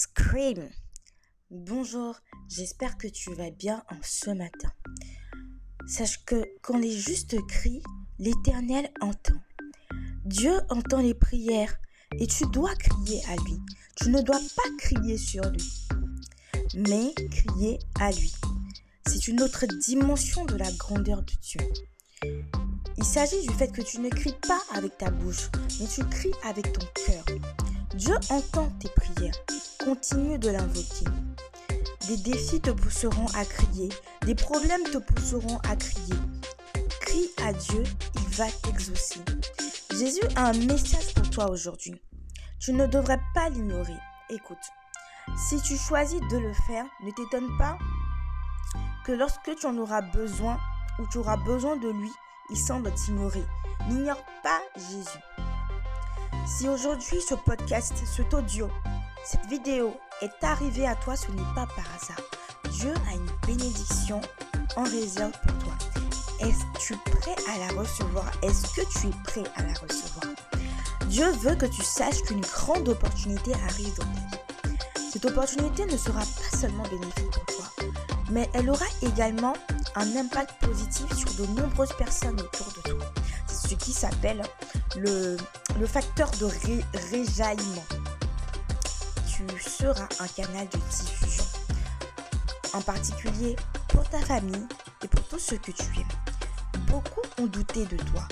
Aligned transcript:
Scream. 0.00 0.70
Bonjour, 1.50 2.14
j'espère 2.46 2.98
que 2.98 3.08
tu 3.08 3.34
vas 3.34 3.50
bien 3.50 3.82
en 3.90 3.98
ce 4.00 4.30
matin. 4.30 4.70
Sache 5.88 6.24
que 6.24 6.40
quand 6.62 6.78
les 6.78 6.96
justes 6.96 7.36
crient, 7.48 7.82
l'Éternel 8.20 8.92
entend. 9.00 9.40
Dieu 10.24 10.52
entend 10.68 11.00
les 11.02 11.14
prières 11.14 11.76
et 12.20 12.28
tu 12.28 12.46
dois 12.46 12.76
crier 12.76 13.24
à 13.26 13.34
lui. 13.42 13.58
Tu 13.96 14.10
ne 14.10 14.22
dois 14.22 14.40
pas 14.54 14.70
crier 14.78 15.18
sur 15.18 15.42
lui, 15.50 15.88
mais 16.74 17.12
crier 17.32 17.80
à 17.98 18.12
lui. 18.12 18.32
C'est 19.08 19.26
une 19.26 19.42
autre 19.42 19.66
dimension 19.66 20.44
de 20.44 20.54
la 20.54 20.70
grandeur 20.74 21.22
de 21.22 21.32
Dieu. 21.42 21.60
Il 22.98 23.04
s'agit 23.04 23.44
du 23.48 23.52
fait 23.54 23.72
que 23.72 23.82
tu 23.82 23.98
ne 23.98 24.10
cries 24.10 24.38
pas 24.46 24.62
avec 24.76 24.96
ta 24.96 25.10
bouche, 25.10 25.50
mais 25.80 25.88
tu 25.88 26.04
cries 26.04 26.34
avec 26.44 26.72
ton 26.72 26.86
cœur. 27.04 27.24
Dieu 27.98 28.14
entend 28.30 28.68
tes 28.78 28.88
prières. 28.90 29.34
Continue 29.84 30.38
de 30.38 30.50
l'invoquer. 30.50 31.04
Des 32.06 32.16
défis 32.18 32.60
te 32.60 32.70
pousseront 32.70 33.26
à 33.34 33.44
crier. 33.44 33.88
Des 34.24 34.36
problèmes 34.36 34.84
te 34.84 34.98
pousseront 34.98 35.58
à 35.68 35.74
crier. 35.74 36.14
Crie 37.00 37.28
à 37.44 37.52
Dieu, 37.52 37.82
il 38.14 38.28
va 38.36 38.46
t'exaucer. 38.62 39.18
Jésus 39.90 40.22
a 40.36 40.50
un 40.50 40.52
message 40.52 41.12
pour 41.12 41.28
toi 41.30 41.50
aujourd'hui. 41.50 42.00
Tu 42.60 42.72
ne 42.72 42.86
devrais 42.86 43.20
pas 43.34 43.48
l'ignorer. 43.48 43.98
Écoute, 44.30 44.58
si 45.48 45.60
tu 45.62 45.76
choisis 45.76 46.20
de 46.30 46.38
le 46.38 46.52
faire, 46.68 46.84
ne 47.02 47.10
t'étonne 47.10 47.50
pas 47.58 47.76
que 49.06 49.10
lorsque 49.10 49.56
tu 49.58 49.66
en 49.66 49.76
auras 49.76 50.02
besoin 50.02 50.56
ou 51.00 51.06
tu 51.10 51.18
auras 51.18 51.36
besoin 51.38 51.76
de 51.76 51.88
lui, 51.88 52.12
il 52.50 52.56
semble 52.56 52.94
t'ignorer. 52.94 53.44
N'ignore 53.88 54.24
pas 54.44 54.60
Jésus. 54.76 55.47
Si 56.48 56.66
aujourd'hui 56.66 57.20
ce 57.20 57.34
podcast, 57.34 57.92
cet 58.04 58.32
audio, 58.32 58.68
cette 59.22 59.44
vidéo 59.46 59.94
est 60.22 60.42
arrivée 60.42 60.86
à 60.86 60.96
toi, 60.96 61.14
ce 61.14 61.30
n'est 61.30 61.54
pas 61.54 61.66
par 61.66 61.84
hasard. 61.94 62.24
Dieu 62.72 62.92
a 63.10 63.14
une 63.14 63.28
bénédiction 63.46 64.20
en 64.76 64.82
réserve 64.84 65.32
pour 65.42 65.58
toi. 65.58 65.72
Es-tu 66.40 66.96
prêt 66.96 67.36
à 67.52 67.58
la 67.58 67.80
recevoir? 67.80 68.24
Est-ce 68.42 68.74
que 68.74 68.80
tu 68.98 69.08
es 69.08 69.22
prêt 69.24 69.50
à 69.56 69.62
la 69.62 69.74
recevoir? 69.74 70.34
Dieu 71.08 71.30
veut 71.32 71.54
que 71.54 71.66
tu 71.66 71.82
saches 71.82 72.22
qu'une 72.22 72.40
grande 72.40 72.88
opportunité 72.88 73.52
arrive 73.68 73.94
dans 73.98 74.04
ta 74.04 74.70
vie. 74.70 74.78
Cette 75.12 75.26
opportunité 75.26 75.84
ne 75.84 75.96
sera 75.96 76.20
pas 76.20 76.56
seulement 76.56 76.84
bénéfique 76.84 77.30
pour 77.30 77.44
toi, 77.44 77.86
mais 78.30 78.48
elle 78.54 78.70
aura 78.70 78.86
également 79.02 79.54
un 79.94 80.16
impact 80.16 80.52
positif 80.64 81.14
sur 81.14 81.32
de 81.34 81.60
nombreuses 81.60 81.94
personnes 81.98 82.40
autour 82.40 82.68
de 82.68 82.90
toi. 82.90 83.12
C'est 83.46 83.68
ce 83.68 83.74
qui 83.74 83.92
s'appelle 83.92 84.42
le, 84.96 85.36
facteur 85.86 86.30
de 86.32 86.46
réjaillement. 87.10 87.84
Tu 89.26 89.44
seras 89.60 90.08
un 90.18 90.28
canal 90.28 90.66
de 90.68 90.78
diffusion, 90.78 91.44
en 92.72 92.80
particulier 92.80 93.56
pour 93.88 94.08
ta 94.08 94.20
famille 94.20 94.66
et 95.02 95.08
pour 95.08 95.22
tous 95.28 95.38
ceux 95.38 95.58
que 95.58 95.70
tu 95.70 95.84
aimes. 95.84 96.84
Beaucoup 96.88 97.22
ont 97.38 97.46
douté 97.46 97.84
de 97.86 97.96
toi, 97.96 98.26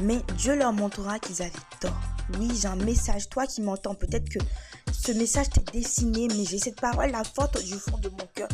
mais 0.00 0.22
Dieu 0.36 0.56
leur 0.56 0.72
montrera 0.72 1.18
qu'ils 1.18 1.42
avaient 1.42 1.52
tort. 1.80 2.00
Oui, 2.38 2.50
j'ai 2.58 2.68
un 2.68 2.76
message, 2.76 3.28
toi 3.28 3.46
qui 3.46 3.60
m'entends, 3.60 3.94
peut-être 3.94 4.28
que 4.28 4.38
ce 4.92 5.12
message 5.12 5.50
t'est 5.50 5.72
dessiné, 5.72 6.28
mais 6.28 6.44
j'ai 6.44 6.58
cette 6.58 6.80
parole, 6.80 7.10
la 7.10 7.24
forte 7.24 7.62
du 7.62 7.74
fond 7.74 7.98
de 7.98 8.08
mon 8.08 8.26
cœur. 8.34 8.48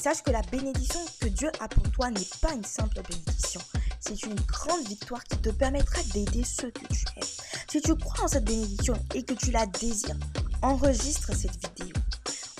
Sache 0.00 0.22
que 0.22 0.30
la 0.30 0.42
bénédiction 0.42 1.00
que 1.20 1.28
Dieu 1.28 1.52
a 1.60 1.68
pour 1.68 1.88
toi 1.92 2.10
n'est 2.10 2.26
pas 2.40 2.52
une 2.54 2.64
simple 2.64 3.00
bénédiction, 3.08 3.60
c'est 4.04 4.20
une 4.24 4.34
grande 4.34 4.86
victoire 4.88 5.22
qui 5.24 5.38
te 5.38 5.50
permettra 5.50 6.02
d'aider 6.12 6.42
ceux 6.44 6.70
que 6.70 6.86
tu 6.92 7.04
aimes. 7.16 7.28
Si 7.70 7.80
tu 7.80 7.94
crois 7.94 8.24
en 8.24 8.28
cette 8.28 8.44
bénédiction 8.44 8.94
et 9.14 9.22
que 9.22 9.34
tu 9.34 9.52
la 9.52 9.64
désires, 9.66 10.16
enregistre 10.60 11.32
cette 11.34 11.56
vidéo. 11.78 11.94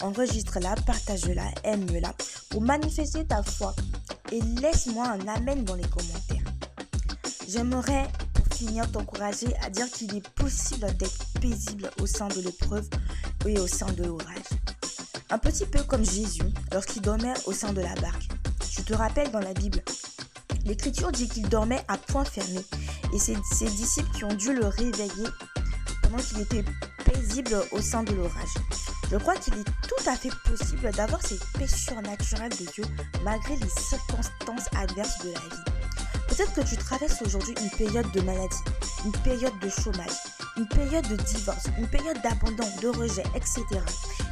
Enregistre-la, 0.01 0.75
partage-la, 0.87 1.51
aime-la 1.65 2.15
pour 2.48 2.63
manifester 2.63 3.25
ta 3.25 3.43
foi 3.43 3.75
et 4.31 4.41
laisse-moi 4.41 5.07
un 5.07 5.29
amen 5.29 5.64
dans 5.64 5.75
les 5.75 5.89
commentaires. 5.89 6.45
J'aimerais 7.48 8.08
pour 8.35 8.47
finir 8.57 8.91
t'encourager 8.91 9.55
à 9.63 9.70
dire 9.70 9.91
qu'il 9.91 10.14
est 10.17 10.29
possible 10.31 10.86
d'être 10.97 11.27
paisible 11.41 11.91
au 12.01 12.07
sein 12.07 12.29
de 12.29 12.41
l'épreuve 12.41 12.89
et 13.47 13.58
au 13.58 13.67
sein 13.67 13.92
de 13.92 14.05
l'orage. 14.05 14.48
Un 15.31 15.39
petit 15.39 15.67
peu 15.67 15.83
comme 15.83 16.05
Jésus 16.05 16.42
lorsqu'il 16.73 17.02
dormait 17.02 17.35
au 17.47 17.52
sein 17.52 17.73
de 17.73 17.81
la 17.81 17.95
barque. 17.97 18.29
Je 18.70 18.83
te 18.83 18.95
rappelle 18.95 19.31
dans 19.31 19.41
la 19.41 19.52
Bible, 19.55 19.83
L'Écriture 20.64 21.11
dit 21.11 21.28
qu'il 21.28 21.48
dormait 21.48 21.84
à 21.89 21.96
point 21.96 22.24
fermé 22.24 22.61
et 23.12 23.18
c'est 23.18 23.36
ses 23.52 23.67
disciples 23.67 24.11
qui 24.17 24.24
ont 24.24 24.34
dû 24.34 24.55
le 24.55 24.67
réveiller 24.67 25.27
pendant 26.02 26.18
qu'il 26.18 26.40
était 26.40 26.64
paisible 27.05 27.56
au 27.73 27.80
sein 27.80 28.02
de 28.02 28.12
l'orage. 28.14 28.55
Je 29.11 29.17
crois 29.17 29.36
qu'il 29.36 29.55
est 29.55 29.64
tout 29.64 30.08
à 30.08 30.17
fait 30.17 30.30
possible 30.45 30.90
d'avoir 30.92 31.20
cette 31.20 31.45
paix 31.58 31.67
surnaturelle 31.67 32.52
de 32.52 32.70
Dieu 32.72 32.84
malgré 33.24 33.56
les 33.56 33.68
circonstances 33.68 34.68
adverses 34.77 35.18
de 35.24 35.33
la 35.33 35.40
vie. 35.40 35.72
Peut-être 36.28 36.55
que 36.55 36.62
tu 36.62 36.77
traverses 36.77 37.20
aujourd'hui 37.22 37.55
une 37.61 37.70
période 37.70 38.11
de 38.12 38.20
maladie, 38.22 38.56
une 39.05 39.12
période 39.12 39.58
de 39.61 39.68
chômage, 39.68 40.17
une 40.56 40.67
période 40.67 41.06
de 41.08 41.17
divorce, 41.17 41.67
une 41.78 41.89
période 41.89 42.22
d'abandon, 42.22 42.67
de 42.80 42.89
rejet, 42.89 43.24
etc. 43.34 43.64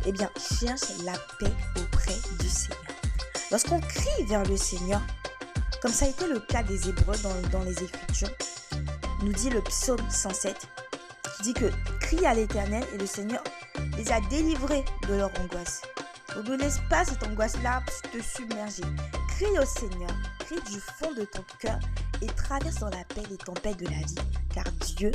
Eh 0.07 0.13
bien, 0.13 0.31
cherche 0.39 0.97
la 1.05 1.13
paix 1.39 1.53
auprès 1.77 2.17
du 2.39 2.49
Seigneur. 2.49 2.79
Lorsqu'on 3.51 3.81
crie 3.81 4.25
vers 4.27 4.45
le 4.45 4.57
Seigneur, 4.57 5.03
comme 5.81 5.93
ça 5.93 6.05
a 6.05 6.09
été 6.09 6.27
le 6.27 6.41
cas 6.41 6.63
des 6.63 6.89
Hébreux 6.89 7.17
dans, 7.51 7.63
les 7.63 7.83
Écritures, 7.83 8.31
nous 9.23 9.33
dit 9.33 9.51
le 9.51 9.63
psaume 9.63 10.01
107, 10.11 10.69
qui 11.37 11.43
dit 11.43 11.55
que 11.55 11.71
crie 12.01 12.25
à 12.27 12.35
l'Éternel 12.35 12.85
et 12.95 12.99
le 12.99 13.07
Seigneur 13.07 13.43
les 13.97 14.13
a 14.13 14.21
délivrés 14.29 14.85
de 15.09 15.15
leur 15.15 15.31
angoisse. 15.41 15.83
Donc 16.35 16.47
ne 16.49 16.57
laisse 16.57 16.81
pas 16.89 17.05
cette 17.05 17.23
angoisse-là 17.27 17.83
te 18.13 18.23
submerger. 18.23 18.83
Crie 19.29 19.59
au 19.59 19.65
Seigneur, 19.65 20.11
crie 20.41 20.61
du 20.71 20.81
fond 20.81 21.13
de 21.15 21.25
ton 21.25 21.45
cœur 21.59 21.79
et 22.23 22.27
traverse 22.27 22.81
dans 22.81 22.91
la 22.91 23.05
paix 23.15 23.23
les 23.31 23.39
tempêtes 23.39 23.79
de 23.79 23.87
la 23.87 23.99
vie, 23.99 24.15
car 24.55 24.65
Dieu 24.97 25.13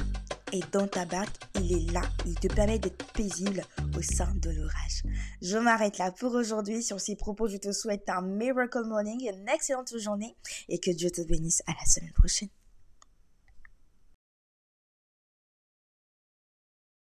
est 0.51 0.72
dans 0.73 0.88
ta 0.88 1.06
barque, 1.06 1.35
il 1.56 1.72
est 1.72 1.91
là, 1.91 2.01
il 2.25 2.35
te 2.35 2.47
permet 2.47 2.79
d'être 2.79 3.11
paisible 3.13 3.63
au 3.97 4.01
sein 4.01 4.33
de 4.35 4.50
l'orage. 4.50 5.03
Je 5.41 5.57
m'arrête 5.57 5.97
là 5.97 6.11
pour 6.11 6.33
aujourd'hui. 6.33 6.83
Sur 6.83 7.00
ces 7.00 7.16
propos, 7.16 7.47
je 7.47 7.57
te 7.57 7.72
souhaite 7.72 8.09
un 8.09 8.22
miracle 8.22 8.84
morning, 8.85 9.29
une 9.29 9.50
excellente 9.50 9.97
journée 9.97 10.35
et 10.69 10.79
que 10.79 10.91
Dieu 10.91 11.09
te 11.09 11.22
bénisse 11.22 11.61
à 11.67 11.72
la 11.72 11.85
semaine 11.85 12.13
prochaine. 12.13 12.50